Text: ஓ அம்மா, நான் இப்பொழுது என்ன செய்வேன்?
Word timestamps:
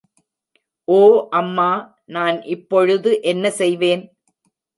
ஓ 0.87 0.97
அம்மா, 1.31 1.67
நான் 2.05 2.41
இப்பொழுது 2.47 3.21
என்ன 3.23 3.51
செய்வேன்? 3.51 4.03